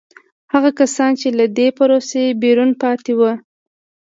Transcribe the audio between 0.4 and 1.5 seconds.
هغه کسان چې له